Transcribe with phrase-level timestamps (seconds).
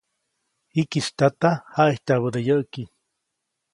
[0.73, 2.83] Jikisy tyädaʼm jaʼityabäde yäʼki.